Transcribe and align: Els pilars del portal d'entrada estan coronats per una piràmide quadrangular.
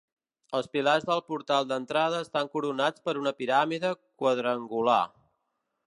Els 0.59 0.69
pilars 0.77 1.05
del 1.09 1.21
portal 1.27 1.67
d'entrada 1.71 2.23
estan 2.27 2.49
coronats 2.57 3.05
per 3.09 3.15
una 3.25 3.35
piràmide 3.43 3.93
quadrangular. 4.23 5.03